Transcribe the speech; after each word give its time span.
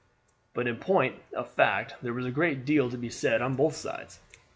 But 0.55 0.67
in 0.67 0.77
point 0.77 1.17
of 1.33 1.47
fact 1.47 1.93
there 2.01 2.11
was 2.11 2.25
a 2.25 2.31
great 2.31 2.65
deal 2.65 2.89
to 2.89 2.97
be 2.97 3.11
said 3.11 3.39
on 3.39 3.55
both 3.55 3.75
sides. 3.75 4.19